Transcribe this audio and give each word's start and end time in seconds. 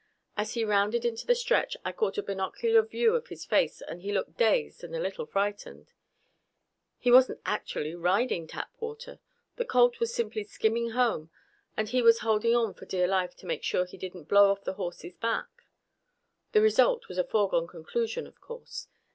As 0.35 0.55
he 0.55 0.65
rounded 0.65 1.05
into 1.05 1.27
the 1.27 1.35
stretch 1.35 1.77
I 1.85 1.91
caught 1.91 2.17
a 2.17 2.23
binocular 2.23 2.81
view 2.81 3.13
of 3.15 3.27
his 3.27 3.45
face, 3.45 3.81
and 3.83 4.01
he 4.01 4.11
looked 4.11 4.35
dazed 4.35 4.83
and 4.83 4.95
a 4.95 4.99
little 4.99 5.27
frightened. 5.27 5.93
He 6.97 7.11
wasn't 7.11 7.39
actually 7.45 7.93
riding 7.93 8.47
Tapwater. 8.47 9.19
The 9.57 9.65
colt 9.65 9.99
was 9.99 10.11
simply 10.11 10.43
skimming 10.43 10.89
home, 10.93 11.29
and 11.77 11.89
he 11.89 12.01
was 12.01 12.21
holding 12.21 12.55
on 12.55 12.73
for 12.73 12.87
dear 12.87 13.07
life 13.07 13.35
to 13.35 13.45
make 13.45 13.61
sure 13.61 13.85
he 13.85 13.95
didn't 13.97 14.23
blow 14.27 14.49
off 14.49 14.63
the 14.63 14.73
horse's 14.73 15.13
back. 15.17 15.65
The 16.53 16.61
result 16.61 17.07
was 17.07 17.19
a 17.19 17.23
foregone 17.23 17.67
conclusion, 17.67 18.25
of 18.25 18.41
course. 18.41 18.87